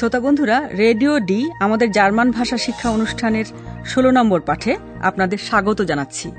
শ্রোতা 0.00 0.20
বন্ধুরা, 0.20 0.68
radio 0.84 1.18
D, 1.18 1.50
আমাদের 1.60 1.92
জার্মান 1.92 2.30
ভাষা 2.30 2.58
শিক্ষা 2.58 2.88
অনুষ্ঠানের 2.90 3.44
ষোলো 3.86 4.10
নম্বর 4.10 4.40
পাঠে 4.40 4.76
আপনাদের 5.02 5.38
স্বাগত 5.38 5.82
জানাচ্ছি। 5.82 6.30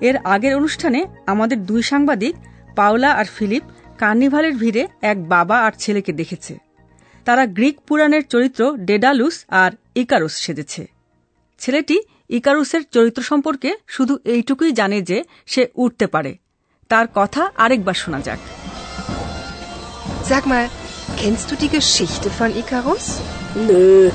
এর 0.00 0.16
আগের 0.24 0.54
অনুষ্ঠানে 0.54 1.06
আমাদের 1.26 1.66
দুই 1.66 1.82
সাংবাদিক, 1.82 2.34
পাওলা 2.76 3.10
আর 3.10 3.24
ফিলিপ, 3.24 3.62
কার্নিভালের 3.98 4.54
ভিড়ে 4.56 4.88
এক 5.02 5.28
বাবা 5.28 5.56
আর 5.66 5.72
ছেলেকে 5.78 6.12
দেখেছে। 6.12 6.58
তারা 7.24 7.46
গ্রিক 7.46 7.76
পুরাণের 7.86 8.24
চরিত্র 8.28 8.76
ডেডালুস 8.76 9.44
আর 9.62 9.70
ইকারুস 9.94 10.34
সেজেছে। 10.34 10.82
ছেলেটি 11.58 11.96
ইকারুসের 12.30 12.82
চরিত্র 12.90 13.22
সম্পর্কে 13.22 13.70
শুধু 13.86 14.18
এইটুকুই 14.24 14.72
জানে 14.72 15.02
যে 15.02 15.24
সে 15.46 15.66
উঠতে 15.74 16.06
পারে। 16.06 16.36
তার 16.88 17.06
কথা 17.14 17.50
আরেকবার 17.56 17.94
শোনা 17.94 18.20
যাক। 18.20 18.40
kennst 21.21 21.45
du 21.51 21.55
die 21.63 21.71
Geschichte 21.77 22.29
von 22.29 22.49
Icarus? 22.61 23.05
Nö, 23.67 24.11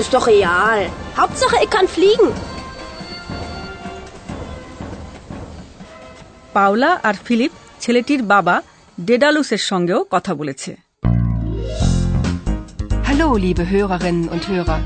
ist 0.00 0.12
doch 0.14 0.26
real. 0.26 0.80
Hauptsache, 1.20 1.56
ich 1.64 1.70
kann 1.76 1.88
fliegen. 1.96 2.28
Paola 6.58 6.90
আর 7.08 7.16
ফিলিপ 7.26 7.52
ছেলেটির 7.82 8.22
বাবা 8.32 8.54
ডেডালুসের 9.08 9.62
সঙ্গেও 9.70 10.00
কথা 10.14 10.32
বলেছে 10.40 10.72
Hallo, 13.08 13.28
liebe 13.46 13.64
Hörerinnen 13.72 14.26
und 14.34 14.42
Hörer. 14.50 14.78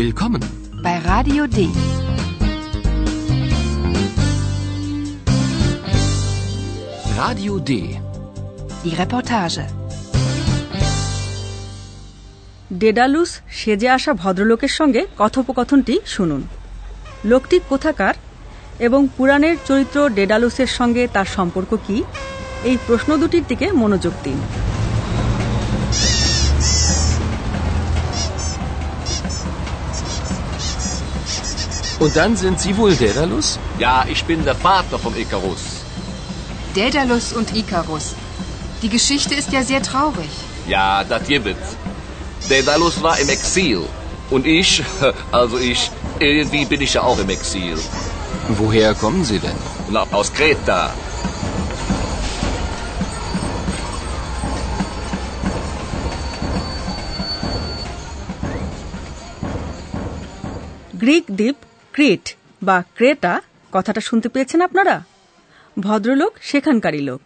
Willkommen. 0.00 0.42
Bei 0.84 0.96
Radio 1.12 1.42
D. 1.56 1.58
Radio 7.16 7.58
D. 7.58 7.72
Die 8.83 8.95
Reportage. 9.01 9.63
Daedalus 12.81 13.31
সেজে 13.59 13.87
আসা 13.97 14.11
ভদ্রলোকের 14.13 14.73
সঙ্গে 14.79 15.01
কথোপকথনটি 15.17 15.95
শুনুন 16.05 16.41
লোকটি 17.25 17.57
কোথাকার 17.71 18.15
এবং 18.79 19.01
পুরাণের 19.17 19.55
চরিত্র 19.67 19.97
ডেডালুসের 20.09 20.69
সঙ্গে 20.79 21.03
তার 21.15 21.27
সম্পর্ক 21.37 21.71
কি 21.85 21.97
এই 22.63 22.75
প্রশ্ন 22.87 23.09
দুটির 23.21 23.45
দিকে 23.51 23.67
মনোযোগ 23.81 24.13
দিন 24.25 24.39
Und 32.03 32.13
dann 32.17 32.33
sind 32.35 32.57
Sie 32.59 32.73
wohl 32.79 32.93
Daedalus? 32.95 33.47
Ja, 33.79 33.95
ich 34.13 34.21
bin 34.25 34.39
der 34.43 34.57
Vater 34.57 34.97
vom 34.99 35.13
Icarus. 35.23 35.63
Daedalus 36.75 37.25
und 37.31 37.47
Icarus. 37.55 38.05
Die 38.82 38.88
Geschichte 38.88 39.34
ist 39.34 39.50
ja 39.52 39.62
sehr 39.62 39.82
traurig. 39.82 40.32
Ja, 40.66 41.04
das 41.04 41.26
gibt 41.26 41.64
Daedalus 42.48 43.02
war 43.02 43.18
im 43.18 43.28
Exil. 43.28 43.82
Und 44.30 44.46
ich, 44.46 44.82
also 45.32 45.58
ich, 45.58 45.90
irgendwie 46.20 46.64
bin 46.64 46.80
ich 46.80 46.94
ja 46.94 47.02
auch 47.02 47.18
im 47.18 47.30
Exil. 47.30 47.76
Woher 48.48 48.94
kommen 48.94 49.24
Sie 49.24 49.38
denn? 49.38 49.60
Na, 49.90 50.06
aus 50.12 50.32
Kreta. 50.32 50.82
Greek 61.02 61.26
দ্বীপ 61.36 61.58
ক্রিট 61.92 62.24
বা 62.62 62.76
Creta 62.94 63.34
কথাটা 63.72 64.00
শুনতে 64.00 64.28
পেয়েছেন 64.28 64.60
আপনারা 64.60 64.96
ভদ্রলোক 65.80 66.32
সেখানকারই 66.50 67.02
লোক 67.08 67.20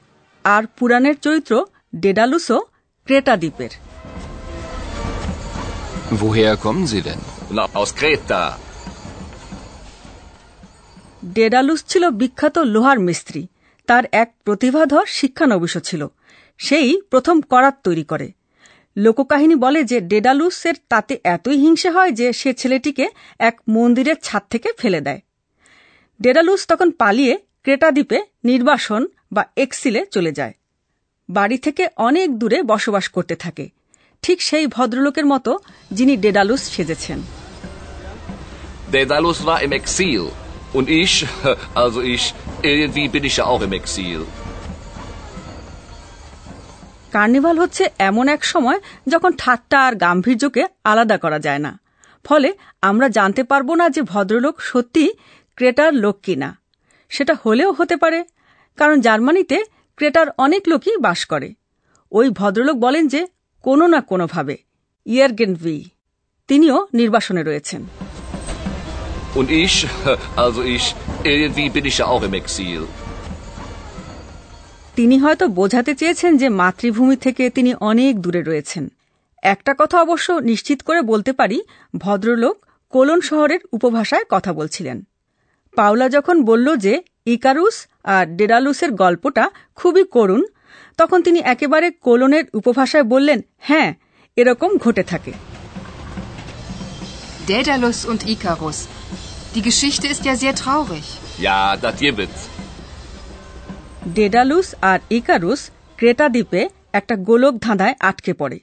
আর 0.48 0.64
পুরাণের 0.66 1.20
চরিত্র 1.20 1.66
ডেডালুসও 1.96 2.62
ক্রেটা 3.06 3.38
দ্বীপের। 3.38 3.70
Woher 6.12 6.56
kommen 6.56 6.86
Sie 6.86 7.02
denn? 7.02 7.20
Na, 7.58 7.84
aus 7.84 8.02
Kreta. 8.02 8.52
Daedalus 11.26 11.84
ছিল 11.88 12.10
বিখ্যাত 12.10 12.58
লোহার 12.58 13.00
মিস্ত্রি। 13.00 13.48
তার 13.88 14.04
এক 14.12 14.36
প্রতিভাধর 14.44 15.06
শিক্ষানবিশ 15.06 15.78
ছিল। 15.78 16.08
সেই 16.58 17.02
প্রথম 17.10 17.42
করাত 17.42 17.78
তৈরি 17.84 18.04
করে। 18.04 18.32
লোককাহিনী 18.98 19.56
বলে 19.56 19.84
যে 19.84 20.02
ডেডালুসের 20.02 20.74
তাতে 20.90 21.20
এতই 21.24 21.58
হিংসে 21.58 21.90
হয় 21.90 22.12
যে 22.12 22.34
সে 22.34 22.54
ছেলেটিকে 22.54 23.10
এক 23.40 23.62
মন্দিরের 23.70 24.16
ছাদ 24.24 24.44
থেকে 24.50 24.72
ফেলে 24.78 25.02
দেয়। 25.02 25.22
ডেডালুস 26.22 26.68
তখন 26.68 26.92
পালিয়ে 26.92 27.38
ক্রেটা 27.64 27.92
দ্বীপে 27.92 28.22
নির্বাসন 28.44 29.08
বা 29.32 29.46
এক্সিলে 29.58 30.06
চলে 30.06 30.32
যায়। 30.32 30.54
বাড়ি 31.30 31.58
থেকে 31.58 31.88
অনেক 31.96 32.40
দূরে 32.40 32.64
বসবাস 32.64 33.10
করতে 33.10 33.36
থাকে। 33.36 33.70
ঠিক 34.22 34.42
সেই 34.42 34.68
ভদ্রলোকের 34.68 35.26
মতো 35.26 35.60
যিনি 35.92 36.18
ডেডালুস 36.18 36.62
সেজেছেন। 36.62 37.20
Daedalus 38.92 39.36
war 39.44 39.64
im 39.64 39.72
Exil. 39.72 40.22
Und 40.74 40.86
ich, 40.86 41.24
also 41.76 42.02
ich, 42.02 42.22
irgendwie 42.64 43.12
bin 43.12 43.24
ich 43.24 43.40
ja 43.40 43.42
auch 43.42 43.68
im 43.68 43.74
Exil. 43.74 44.24
Carnival 47.12 47.60
হচ্ছে 47.60 47.90
এমন 48.00 48.28
এক 48.28 48.46
সময় 48.46 48.80
যখন 49.08 49.32
ঠাট্টা 49.38 49.82
আর 49.82 49.96
গাম্ভীর্যকে 49.96 50.66
আলাদা 50.84 51.18
করা 51.18 51.40
যায় 51.40 51.60
না। 51.60 51.80
ফলে 52.24 52.54
আমরা 52.82 53.10
জানতে 53.10 53.44
পারব 53.44 53.74
না 53.74 53.90
যে 53.90 54.02
ভদ্রলোক 54.02 54.62
সত্যি 54.62 55.14
ক্রেটার 55.56 55.94
লোক 55.94 56.20
কিনা। 56.24 56.58
সেটা 57.10 57.36
হলেও 57.46 57.72
হতে 57.72 57.96
পারে 57.96 58.24
কারণ 58.78 59.02
জার্মানিতে 59.02 59.64
ক্রেটার 59.96 60.28
অনেক 60.38 60.64
লোকই 60.68 60.98
বাস 60.98 61.26
করে। 61.26 61.54
ওই 62.12 62.30
ভদ্রলোক 62.30 62.78
বলেন 62.78 63.08
যে 63.08 63.28
কোনো 63.62 63.88
না 63.88 64.02
কোনোভাবে। 64.02 64.58
ইয়েরগেন 65.06 65.56
ভি 65.56 65.90
তিনিও 66.48 66.88
নির্বাসনে 66.94 67.44
রয়েছেন। 67.44 67.84
Und 69.36 69.46
ich, 69.46 69.72
also 70.38 70.62
ich, 70.62 70.82
irgendwie 71.24 71.76
bin 71.76 71.86
ich 71.86 72.02
ja 72.02 72.04
auch 72.04 72.32
im 72.32 72.34
Exil. 72.34 72.86
তিনি 74.96 75.18
হয়তো 75.18 75.48
বোঝাতে 75.48 75.96
চেয়েছেন 75.96 76.38
যে 76.38 76.50
মাতৃভূমি 76.50 77.16
থেকে 77.16 77.50
তিনি 77.50 77.76
অনেক 77.76 78.20
দূরে 78.20 78.42
রয়েছেন। 78.42 78.92
একটা 79.44 79.76
কথা 79.78 80.02
অবশ্য 80.02 80.32
নিশ্চিত 80.32 80.82
করে 80.82 81.02
বলতে 81.02 81.34
পারি 81.34 81.62
ভদ্রলোক 81.98 82.66
কোলন 82.90 83.22
শহরের 83.22 83.60
উপভাষায় 83.72 84.24
কথা 84.30 84.54
বলছিলেন। 84.54 85.08
পাওলা 85.76 86.10
যখন 86.10 86.44
বলল 86.44 86.76
যে 86.76 87.02
ইকারুস 87.26 87.88
আর 88.08 88.26
ডেডালুসের 88.26 88.92
গল্পটা 88.92 89.50
খুবই 89.76 90.04
করুণ। 90.04 90.44
তখন 90.98 91.20
তিনি 91.22 91.40
একেবারে 91.40 91.88
কোলনের 91.92 92.44
উপভাষায় 92.54 93.04
বললেন 93.04 93.40
হ্যাঁ 93.58 93.90
এরকম 94.36 94.78
ঘটে 94.78 95.04
থাকে। 95.04 95.34
Daedalus 97.50 98.00
und 98.12 98.20
Icarus. 98.34 98.80
Die 99.56 99.64
Geschichte 99.68 100.06
ist 100.14 100.24
ja 100.28 100.34
sehr 100.44 100.54
traurig. 100.64 101.06
Ja, 101.46 101.60
das 101.84 101.96
gibt 102.00 102.36
Daedalus 104.16 104.76
আর 104.82 105.00
ইকারুস 105.10 105.62
ক্রেটা 105.96 106.30
দ্বীপে 106.30 106.70
একটা 106.94 107.16
গোলক 107.16 107.54
ধাঁধায় 107.60 107.96
আটকে 108.00 108.34
পড়ে। 108.34 108.60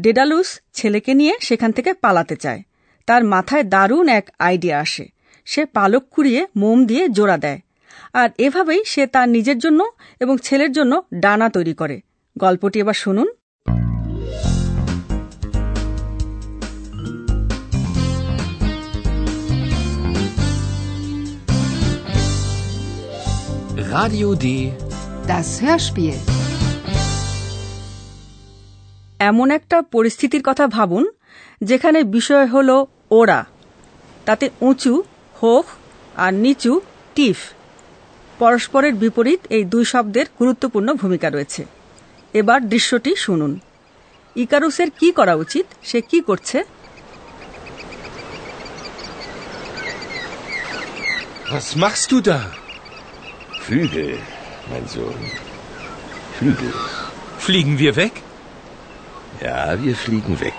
ডেডালুস 0.00 0.60
ছেলেকে 0.72 1.14
নিয়ে 1.14 1.34
সেখান 1.40 1.70
থেকে 1.72 1.90
পালাতে 1.94 2.36
চায়। 2.36 2.62
তার 3.06 3.22
মাথায় 3.24 3.64
দারুণ 3.64 4.08
এক 4.08 4.26
আইডিয়া 4.38 4.76
আসে। 4.80 5.06
সে 5.44 5.62
পালক 5.66 6.04
কুড়িয়ে 6.10 6.46
মোম 6.56 6.78
দিয়ে 6.86 7.04
জোড়া 7.08 7.36
দেয়। 7.36 7.60
আর 8.12 8.28
এভাবেই 8.38 8.80
সে 8.86 9.02
তার 9.06 9.28
নিজের 9.28 9.58
জন্য 9.58 9.80
এবং 10.20 10.38
ছেলের 10.38 10.72
জন্য 10.72 10.92
ডানা 11.14 11.48
তৈরি 11.48 11.74
করে 11.74 12.00
গল্পটি 12.38 12.78
এবার 12.80 12.94
শুনুন 12.94 13.28
Radio 23.92 24.28
D. 24.34 24.46
Das 25.26 25.48
Hörspiel. 25.60 26.18
এমন 29.18 29.50
একটা 29.50 29.82
পরিস্থিতির 29.82 30.42
কথা 30.42 30.66
ভাবুন 30.66 31.04
যেখানে 31.62 32.04
বিষয় 32.04 32.46
হল 32.46 32.84
ওরা 33.10 33.44
তাতে 34.26 34.46
উঁচু 34.60 35.02
হোক 35.42 35.66
আর 36.16 36.32
নিচু 36.34 36.80
টিফ 37.14 37.38
পরস্পরের 38.40 38.94
বিপরীত 38.94 39.40
এই 39.56 39.64
দুই 39.64 39.84
শব্দের 39.84 40.26
গুরুত্বপূর্ণ 40.38 40.88
ভূমিকা 40.94 41.28
রয়েছে 41.30 41.62
এবার 42.34 42.60
দৃশ্যটি 42.68 43.12
শুনুন 43.16 43.52
ইকারুসের 44.36 44.88
কি 44.98 45.08
করা 45.12 45.34
উচিত 45.34 45.66
সে 45.82 45.98
কি 46.10 46.18
করছে 46.28 46.58
Was 51.52 51.68
machst 51.74 52.08
du 52.12 52.18
da? 52.22 52.38
Flügel, 53.60 54.12
mein 54.70 54.86
Sohn. 54.86 55.22
Flügel. 56.36 56.72
Fliegen 57.38 57.74
wir 57.78 57.92
weg? 57.96 58.12
Ja, 59.40 59.60
wir 59.82 59.96
fliegen 59.96 60.34
weg. 60.38 60.58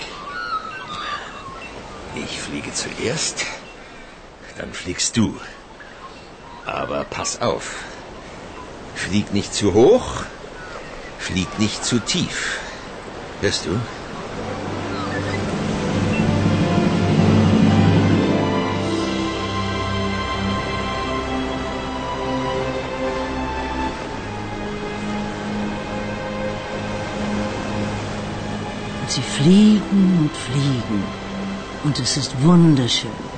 Ich 2.18 2.34
fliege 2.42 2.72
zuerst, 2.74 3.38
dann 4.58 4.72
fliegst 4.74 5.16
du. 5.16 5.28
Aber 6.66 7.04
pass 7.06 7.42
auf. 7.42 7.84
Flieg 8.96 9.34
nicht 9.34 9.54
zu 9.54 9.74
hoch, 9.74 10.24
flieg 11.18 11.60
nicht 11.60 11.84
zu 11.84 12.00
tief. 12.00 12.60
Hörst 13.42 13.66
du? 13.66 13.80
Sie 29.08 29.22
fliegen 29.22 30.20
und 30.22 30.32
fliegen. 30.32 31.04
Und 31.84 32.00
es 32.00 32.16
ist 32.16 32.42
wunderschön. 32.42 33.31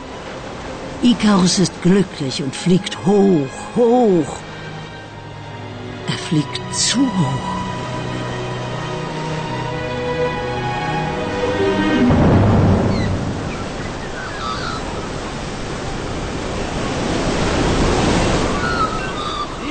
Ikarus 1.04 1.60
ist 1.60 1.82
glücklich 1.82 2.42
und 2.42 2.56
fliegt 2.56 2.98
hoch, 3.06 3.50
hoch. 3.76 4.38
Er 6.08 6.18
fliegt 6.18 6.62
zu 6.74 7.02
hoch. 7.02 7.54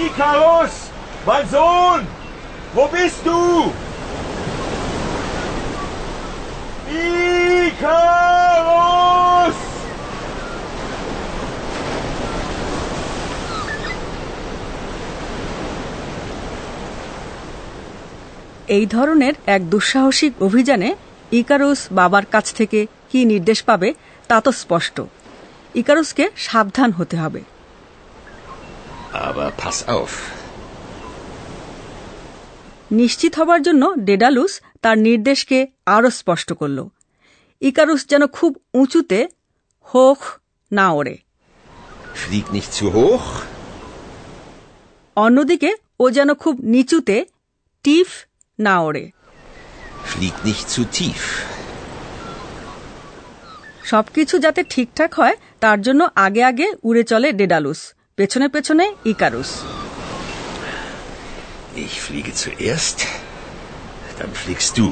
Ikarus! 0.05 0.91
Mein 1.25 1.49
Sohn! 1.49 2.07
Wo 2.75 2.87
bist 2.89 3.25
du? 3.25 3.73
Ikarus! 6.91 7.32
এই 18.77 18.87
ধরনের 18.87 19.35
এক 19.47 19.63
দুঃসাহসিক 19.71 20.33
অভিযানে 20.43 20.91
Icarus 21.33 21.81
বাবার 21.93 22.27
কাছ 22.31 22.47
থেকে 22.55 22.87
কি 23.11 23.21
নির্দেশ 23.25 23.63
পাবে 23.63 23.89
তা 24.29 24.37
তো 24.41 24.51
স্পষ্ট। 24.53 24.97
ইকারুসকে 25.75 26.25
সাবধান 26.37 26.91
হতে 26.93 27.17
হবে। 27.17 27.41
Aber 29.29 29.49
pass 29.63 29.79
auf. 29.97 30.13
নিশ্চিত 32.91 33.33
হবার 33.35 33.61
জন্য 33.63 33.83
ডেডালুস 33.99 34.61
তার 34.83 34.97
নির্দেশকে 34.99 35.59
আরও 35.87 36.11
স্পষ্ট 36.11 36.53
করল। 36.53 36.79
ইকারুস 37.61 38.03
যেন 38.07 38.23
খুব 38.27 38.53
উঁচুতে 38.75 39.19
হোক 39.95 40.21
না 40.73 40.87
ওড়ে। 40.93 41.15
অন্যদিকে 45.17 45.71
ও 46.01 46.05
যেন 46.11 46.31
খুব 46.35 46.55
নিচুতে 46.75 47.17
টিফ 47.85 48.09
না 48.63 48.77
ওড়ে 48.81 49.05
flieg 50.05 50.37
nicht 50.45 50.67
zu 50.69 50.83
tief. 50.91 51.23
সবকিছু 53.85 54.35
যাতে 54.39 54.61
ঠিকঠাক 54.65 55.11
হয় 55.15 55.37
তার 55.61 55.79
জন্য 55.83 56.03
আগে 56.17 56.43
আগে 56.51 56.67
উড়ে 56.85 57.03
চলে 57.03 57.29
ডেডালুস 57.33 57.81
পেছনে 58.17 58.47
পেছনে 58.49 58.85
Icarus 59.07 59.51
Ich 61.83 61.97
fliege 62.01 62.33
zuerst, 62.35 62.99
dann 64.19 64.33
fliegst 64.35 64.73
du. 64.79 64.87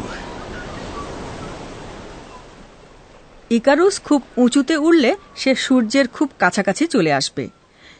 Icarus 3.50 3.96
খুব 4.04 4.20
উঁচুতে 4.36 4.74
উড়লে 4.78 5.12
সে 5.36 5.52
সূর্যের 5.56 6.06
খুব 6.08 6.28
কাছাকাছি 6.38 6.84
চলে 6.86 7.12
আসবে 7.12 7.44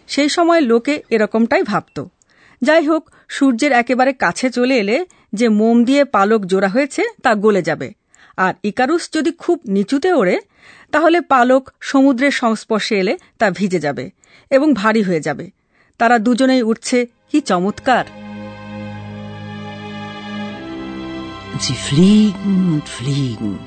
সেই 0.08 0.28
সময় 0.28 0.60
লোকে 0.60 0.94
এরকমটাই 1.10 1.62
ভাবত 1.62 1.96
যাই 2.62 2.84
হোক 2.86 3.02
সূর্যের 3.30 3.72
একেবারে 3.72 4.12
কাছে 4.14 4.46
চলে 4.50 4.74
এলে 4.78 4.96
যে 5.32 5.46
মোম 5.50 5.76
দিয়ে 5.84 6.02
পালক 6.04 6.40
জোড়া 6.46 6.68
হয়েছে 6.68 7.02
তা 7.22 7.30
গলে 7.34 7.62
যাবে 7.62 7.88
আর 8.38 8.52
ইকারুস 8.64 9.04
যদি 9.12 9.30
খুব 9.38 9.58
নিচুতে 9.66 10.10
ওড়ে 10.12 10.36
তাহলে 10.90 11.18
পালক 11.32 11.62
সমুদ্রের 11.80 12.34
সংস্পর্শে 12.42 12.94
এলে 12.98 13.14
তা 13.38 13.46
ভিজে 13.50 13.80
যাবে 13.80 14.04
এবং 14.50 14.68
ভারী 14.74 15.02
হয়ে 15.02 15.22
যাবে 15.22 15.46
তারা 16.00 16.16
দুজনেই 16.18 16.62
উঠছে 16.62 16.98
কি 17.30 17.38
চমৎকার 17.40 18.06
Sie 21.60 21.74
fliegen 21.78 22.58
und 22.72 22.86
fliegen. 22.88 23.58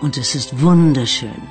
Und 0.00 0.12
es 0.16 0.30
ist 0.34 0.50
wunderschön. 0.62 1.42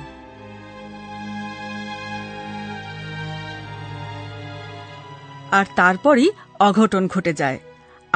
আর 5.50 5.66
তারপরই 5.76 6.28
অঘটন 6.58 7.04
ঘটে 7.06 7.32
যায় 7.32 7.58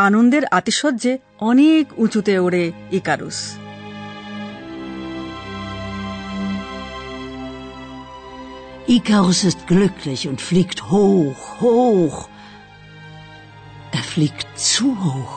আনন্দের 0.00 0.44
আতিশয্যে 0.50 1.12
অনেক 1.40 1.84
উঁচুতে 1.98 2.34
ওড়ে 2.38 2.64
Icarus 2.92 3.40
Ikarus 8.88 9.44
ist 9.44 9.60
glücklich 9.66 10.22
und 10.26 10.38
fliegt 10.40 10.78
hoch, 10.90 11.42
hoch. 11.60 12.18
Er 13.92 14.04
fliegt 14.04 14.48
zu 14.58 14.86
hoch. 15.04 15.34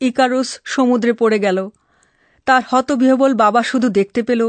Icarus 0.00 0.50
সমুদ্রে 0.64 1.12
পড়ে 1.12 1.38
গেল 1.38 1.58
তার 2.46 2.62
হতবিহবল 2.70 3.32
বাবা 3.34 3.60
শুধু 3.62 3.88
দেখতে 3.88 4.20
পেল 4.22 4.42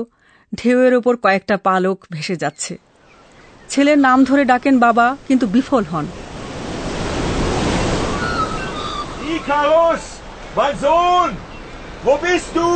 ঢেউয়ের 0.53 0.93
ওপর 0.95 1.13
কয়েকটা 1.17 1.55
পালক 1.57 1.97
ভেসে 2.11 2.35
যাচ্ছে 2.35 2.73
ছেলের 3.71 3.99
নাম 3.99 4.19
ধরে 4.23 4.43
ডাকেন 4.45 4.75
বাবা 4.79 5.07
কিন্তু 5.27 5.45
বিফল 5.47 5.83
হন 5.93 6.05
Ikarus! 9.33 10.03
Mein 10.55 10.75
Sohn! 10.77 11.31
Wo 12.03 12.13
bist 12.17 12.49
du? 12.53 12.69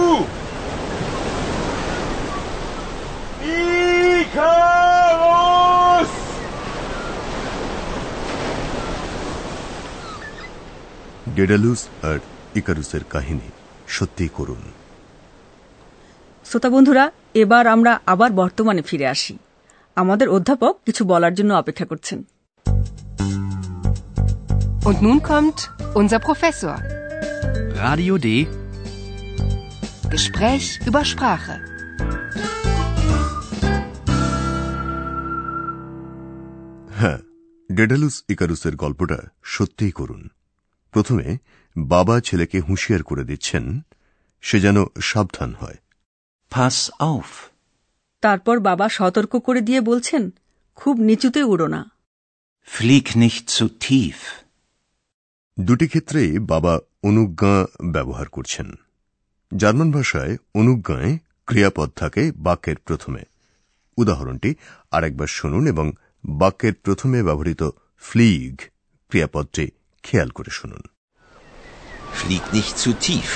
Ikarus! 4.75 6.12
Daedalus 11.36 11.82
আর 12.04 12.20
ইকারুসের 12.56 13.04
কাহিনী 13.10 13.48
সত্যিই 13.88 14.32
করুন 14.34 14.62
শ্রোতা 16.46 16.70
বন্ধুরা 16.70 17.04
এবার 17.34 17.66
আমরা 17.68 17.94
আবার 18.06 18.30
বর্তমানে 18.32 18.82
ফিরে 18.82 19.08
আসি 19.08 19.36
আমাদের 19.98 20.28
অধ্যাপক 20.30 20.74
কিছু 20.86 21.02
বলার 21.06 21.34
জন্য 21.34 21.52
অপেক্ষা 21.54 21.86
করছেন 21.86 22.20
Und 24.86 24.98
nun 25.02 25.18
kommt 25.22 25.60
unser 25.96 26.20
Professor. 26.20 26.75
Radio 27.78 28.14
D. 28.18 28.28
Gespräch 30.14 30.68
über 30.88 31.02
Sprache. 31.04 31.56
হ্যাঁ 37.00 37.20
ডেডালুস 37.70 38.16
ইকারুসের 38.30 38.75
গল্পটা 38.75 39.20
সত্যিই 39.46 39.92
করুন 39.92 40.22
প্রথমে 40.94 41.28
বাবা 41.75 42.16
ছেলেকে 42.20 42.58
হুঁশিয়ার 42.60 43.02
করে 43.04 43.24
দিচ্ছেন 43.24 43.66
সে 44.44 44.58
যেন 44.60 44.78
সাবধান 45.02 45.52
হয় 45.54 45.78
Pass 46.52 46.78
auf. 47.04 47.30
তারপর 48.25 48.55
বাবা 48.70 48.86
সতর্ক 48.89 49.34
করে 49.38 49.62
দিয়ে 49.62 49.82
বলছেন 49.82 50.24
খুব 50.77 50.96
নিচুতে 51.10 51.41
উড়ো 51.46 51.67
না 51.67 51.82
Flieg 52.67 53.08
nicht 53.15 53.46
zu 53.50 53.65
tief. 53.82 54.20
দুটি 55.58 55.86
ক্ষেত্রেই 55.88 56.32
বাবা 56.51 56.74
অনুজ্ঞা 57.03 57.55
ব্যবহার 57.94 58.27
করছেন 58.29 58.67
জার্মান 59.51 59.89
ভাষায় 59.91 60.34
অনুজ্ঞায় 60.55 61.12
ক্রিয়াপদ 61.48 61.89
থাকে 61.96 62.24
বাক্যের 62.38 62.77
প্রথমে 62.88 63.22
উদাহরণটি 63.98 64.51
আরেকবার 64.91 65.29
শুনুন 65.38 65.63
এবং 65.67 65.86
বাক্যের 66.24 66.75
প্রথমে 66.84 67.20
ব্যবহৃত 67.24 67.62
ফ্লিগ 68.03 68.53
ক্রিয়াপদটি 69.12 69.65
খেয়াল 70.03 70.29
করে 70.29 70.51
শুনুন 70.60 70.82
Flieg 72.17 72.46
nicht 72.53 72.75
zu 72.77 72.91
tief. 73.05 73.32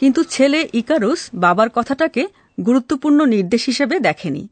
কিন্তু 0.00 0.20
ছেলে 0.24 0.60
ইকারুস 0.72 1.20
বাবার 1.34 1.68
কথাটাকে 1.70 2.22
গুরুত্বপূর্ণ 2.62 3.26
নির্দেশ 3.26 3.66
হিসেবে 3.66 4.00
দেখেনি। 4.00 4.48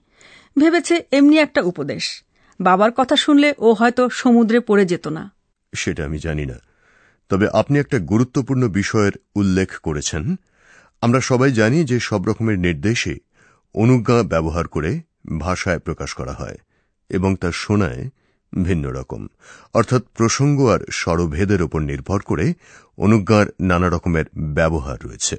ভেবেছে 0.58 1.04
এমনি 1.12 1.38
একটা 1.38 1.60
উপদেশ। 1.60 2.22
বাবার 2.60 2.92
কথা 2.92 3.16
শুনলে 3.16 3.54
ও 3.58 3.72
হয়তো 3.72 4.08
সমুদ্রে 4.10 4.60
পড়ে 4.60 4.86
যেত 4.86 5.08
না। 5.08 5.32
সেটা 5.74 6.04
আমি 6.04 6.18
জানি 6.18 6.46
না। 6.46 6.54
তবে 7.28 7.48
আপনি 7.52 7.78
একটা 7.78 7.98
গুরুত্বপূর্ণ 7.98 8.68
বিষয়ের 8.68 9.12
উল্লেখ 9.34 9.78
করেছেন। 9.78 10.36
আমরা 11.00 11.20
সবাই 11.20 11.52
জানি 11.52 11.84
যে 11.84 12.00
সব 12.00 12.26
রকমের 12.26 12.58
নির্দেশে 12.58 13.18
অনুজ্ঞা 13.74 14.22
ব্যবহার 14.22 14.68
করে 14.68 15.00
ভাষায় 15.38 15.78
প্রকাশ 15.78 16.14
করা 16.14 16.32
হয় 16.32 16.58
এবং 17.08 17.36
তা 17.36 17.52
শোনায় 17.52 18.08
ভিন্ন 18.62 18.90
রকম। 18.90 19.26
অর্থাৎ 19.74 20.02
প্রসঙ্গ 20.14 20.66
আর 20.66 20.78
স্বরভেদের 20.90 21.62
উপর 21.62 21.80
নির্ভর 21.80 22.20
করে 22.20 22.54
অনুজ্ঞার 22.98 23.46
নানা 23.60 23.88
রকমের 23.88 24.24
ব্যবহার 24.36 24.98
রয়েছে। 25.04 25.36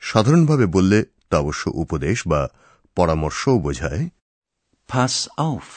সাধারণভাবে 0.00 0.66
বললে 0.66 1.04
তা 1.28 1.38
অবশ্য 1.38 1.70
উপদেশ 1.74 2.28
বা 2.28 2.48
পরামর্শও 2.94 3.58
বোঝায় 3.58 4.08
Pass 4.88 5.28
auf. 5.38 5.68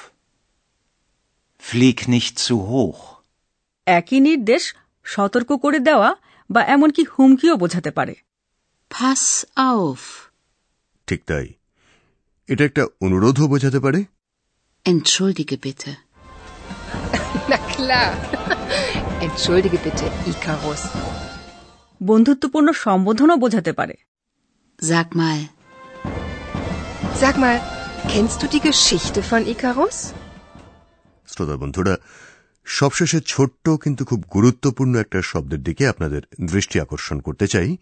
Flieg 1.61 1.99
nicht 2.07 2.35
zu 2.47 2.55
hoch. 2.71 3.01
একই 3.85 4.19
নির্দেশ 4.19 4.63
সতর্ক 5.03 5.49
করে 5.55 5.79
দেওয়া 5.79 6.15
বা 6.49 6.61
এমনকি 6.65 7.03
হুমকিও 7.03 7.55
বোঝাতে 7.57 7.91
পারে 7.91 8.15
auf. 9.57 10.01
ঠিক 11.07 11.21
তাই 11.25 11.47
এটা 12.47 12.63
একটা 12.65 12.85
অনুরোধও 13.01 13.47
বোঝাতে 13.47 13.79
পারে 13.79 14.01
Entschuldige 14.85 15.57
bitte. 15.65 15.91
Na 17.51 17.57
klar. 17.73 18.11
Entschuldige 19.21 19.79
bitte, 19.85 20.05
Icarus. 20.31 20.83
বন্ধুত্বপূর্ণ 22.03 22.71
সম্বোধনও 22.71 23.37
বোঝাতে 23.37 23.73
পারে 23.73 23.95
Sag 24.81 25.13
mal, 25.13 25.39
Sag 27.13 27.37
mal, 27.37 27.57
kennst 28.09 28.41
du 28.41 28.47
die 28.47 28.59
Geschichte 28.59 29.21
von 29.21 29.41
Icarus? 29.45 29.97
শ্রোতা 31.27 31.55
বন্ধুরা 31.57 31.93
সবশেষে 32.65 33.19
ছোট্ট 33.25 33.69
কিন্তু 33.83 34.05
খুব 34.05 34.19
গুরুত্বপূর্ণ 34.33 34.93
একটা 34.95 35.21
শব্দের 35.21 35.61
দিকে 35.63 35.83
আপনাদের 35.87 36.21
দৃষ্টি 36.41 36.79
আকর্ষণ 36.79 37.19
করতে 37.19 37.45
চাই। 37.47 37.77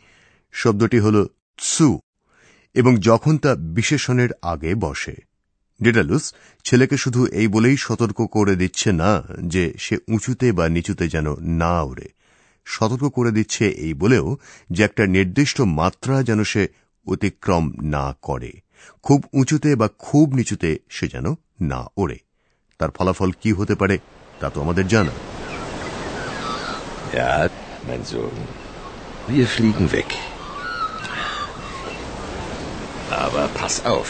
শব্দটি 0.53 0.99
হল 0.99 1.25
সু 1.59 1.99
এবং 2.75 2.93
যখন 2.99 3.37
তা 3.37 3.51
বিশেষণের 3.55 4.29
আগে 4.41 4.71
বসে। 4.75 5.15
ডেডালুস 5.83 6.33
ছেলেকে 6.65 6.97
শুধু 6.97 7.25
এই 7.25 7.47
বলেই 7.47 7.77
সতর্ক 7.77 8.19
করে 8.31 8.55
দিচ্ছে 8.55 8.91
না 8.91 9.23
যে 9.43 9.63
সে 9.77 9.95
উঁচুতে 10.07 10.47
বা 10.51 10.65
নিচুতে 10.69 11.05
যেন 11.07 11.27
না 11.61 11.81
ওড়ে। 11.81 12.07
সতর্ক 12.65 13.03
করে 13.09 13.31
দিচ্ছে 13.31 13.65
এই 13.69 13.93
বলেও 13.93 14.37
যে 14.71 14.83
একটা 14.83 15.03
নির্দিষ্ট 15.07 15.61
মাত্রা 15.61 16.23
যেন 16.23 16.43
সে 16.43 16.63
অতিক্রম 17.07 17.65
না 17.95 18.05
করে 18.21 18.51
খুব 19.05 19.19
উঁচুতে 19.33 19.69
বা 19.75 19.87
খুব 19.97 20.27
নিচুতে 20.33 20.69
সে 20.89 21.05
যেন 21.07 21.27
না 21.61 21.81
ওড়ে 21.97 22.17
তার 22.79 22.89
ফলাফল 22.91 23.31
কি 23.41 23.49
হতে 23.51 23.75
পারে 23.75 23.95
তা 24.39 24.47
তো 24.49 24.57
আমাদের 24.61 24.87
জানা 24.87 25.13
Ja, 27.13 27.49
mein 27.87 28.03
Sohn. 28.05 28.37
Wir 29.27 29.47
fliegen 29.47 29.91
weg. 29.91 30.09
Aber 33.23 33.47
pass 33.49 33.75
auf. 33.85 34.09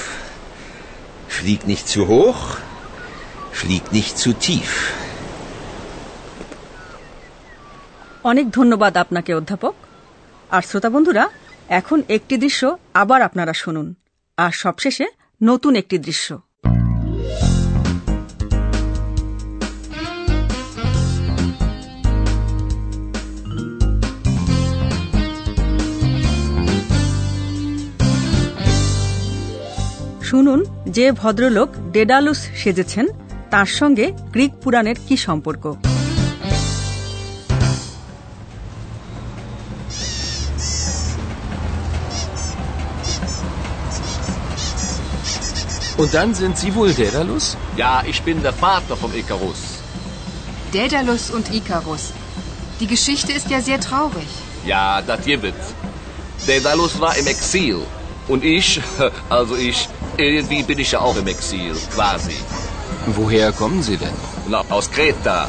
Flieg 1.29 1.61
nicht 1.65 1.87
zu 1.87 2.01
hoch, 2.07 2.41
flieg 3.51 3.83
nicht 3.91 4.13
zu 4.17 4.29
tief. 4.47 4.71
অনেক 8.23 8.47
ধন্যবাদ 8.49 8.93
আপনাকে 8.97 9.31
অধ্যাপক 9.33 9.75
আর 10.49 10.61
শ্রোতা 10.61 10.89
বন্ধুরা 10.89 11.23
এখন 11.69 12.01
একটি 12.09 12.37
দৃশ্য 12.37 12.77
আবার 12.93 13.21
আপনারা 13.21 13.53
শুনুন। 13.53 13.93
আর 14.37 14.51
সবশেষে 14.51 15.07
নতুন 15.43 15.75
একটি 15.75 15.97
দৃশ্য। 15.97 16.39
শুনুন, 30.23 30.65
যে 30.87 31.11
ভদ্রলোক 31.11 31.69
ডেডালুস 31.91 32.37
সেজেছেন, 32.37 33.07
তার 33.49 33.65
সঙ্গে 33.65 34.11
গ্রিক 34.11 34.51
পুরাণের 34.63 34.95
কি 35.07 35.17
সম্পর্ক? 35.17 35.88
Und 45.98 46.12
dann 46.12 46.34
sind 46.34 46.58
Sie 46.58 46.74
wohl 46.74 46.92
Daedalus? 46.92 47.56
Ja, 47.76 48.02
ich 48.06 48.20
bin 48.22 48.42
der 48.42 48.52
Vater 48.52 48.96
vom 48.96 49.14
Icarus. 49.14 49.60
Daedalus 50.72 51.30
und 51.30 51.54
Icarus. 51.54 52.04
Die 52.80 52.88
Geschichte 52.94 53.32
ist 53.32 53.48
ja 53.48 53.60
sehr 53.60 53.80
traurig. 53.80 54.30
Ja, 54.66 55.02
das 55.02 55.24
gibt. 55.24 55.54
Daedalus 56.46 57.00
war 57.00 57.16
im 57.16 57.26
Exil. 57.26 57.78
Und 58.26 58.42
ich, 58.44 58.80
also 59.28 59.54
ich, 59.56 59.88
irgendwie 60.16 60.62
bin 60.62 60.78
ich 60.78 60.92
ja 60.92 61.00
auch 61.00 61.16
im 61.16 61.26
Exil, 61.26 61.76
quasi. 61.94 62.36
Woher 63.06 63.52
kommen 63.52 63.82
Sie 63.82 63.96
denn? 63.96 64.16
Na, 64.48 64.64
aus 64.70 64.90
Kreta. 64.90 65.40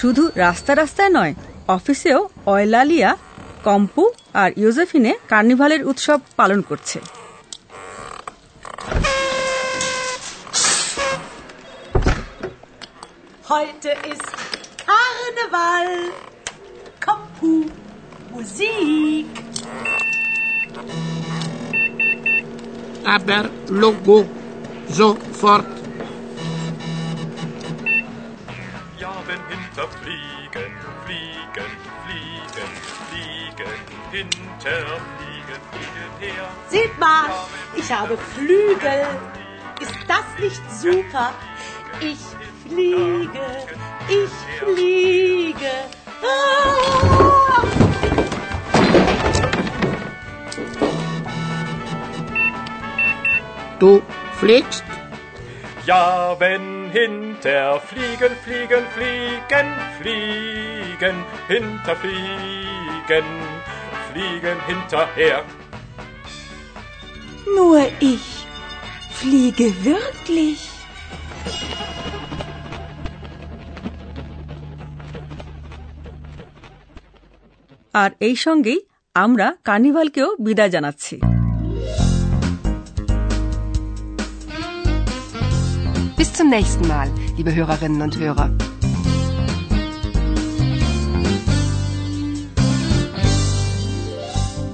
শুধু 0.00 0.24
রাস্তা 0.36 0.72
রাস্তায় 0.76 1.12
নয় 1.18 1.34
অফিসেও 1.76 2.20
Eulalia 2.52 3.10
কম্পু 3.67 4.03
আর 4.33 4.49
ইউজেফিনে 4.63 5.11
কার্নিভালের 5.31 5.81
উৎসব 5.91 6.19
পালন 6.39 6.59
করছে 6.69 6.99
Heute 13.47 13.91
ist 14.11 14.27
Karneval. 14.85 15.87
Kompu, 16.99 17.53
Musik. 18.31 19.27
Aber 23.05 23.43
Logo 23.69 24.25
sofort. 24.89 25.65
Ja, 28.97 29.13
wenn 29.27 29.41
hinterfliegen, 29.47 29.93
fliegen, 30.01 30.24
hinter, 34.15 34.85
fliegen, 35.17 35.61
fliegen 35.71 36.13
her. 36.19 36.47
Seht 36.69 36.97
mal, 36.97 37.29
ich 37.75 37.91
habe 37.91 38.17
Flügel. 38.17 39.05
Ist 39.81 39.95
das 40.07 40.25
nicht 40.39 40.63
super? 40.71 41.33
Ich 41.99 42.19
fliege, 42.65 43.47
ich 44.07 44.33
fliege. 44.59 45.75
Ah! 46.23 47.63
Du 53.79 54.01
fliegst? 54.39 54.85
Ja, 55.85 56.35
wenn 56.39 56.89
hinter 56.91 57.79
fliegen, 57.81 58.35
fliegen, 58.43 58.85
fliegen, 58.95 59.67
fliegen, 59.99 61.15
hinterfliegen, 61.47 63.25
fliegen 64.14 64.58
hinterher. 64.66 65.38
Nur 67.56 67.80
ich 68.12 68.26
fliege 69.10 69.68
wirklich. 69.84 70.60
আর 77.94 78.10
এই 78.20 78.36
সঙ্গেই 78.46 78.80
আমরা 79.14 79.46
কার্নিভালকেও 79.68 80.28
বিদায় 80.46 80.72
জানাচ্ছি 80.74 81.16
Bis 86.20 86.30
zum 86.38 86.48
nächsten 86.50 86.84
Mal, 86.86 87.08
liebe 87.36 87.52
Hörerinnen 87.58 88.02
und 88.06 88.14
Hörer. 88.20 88.48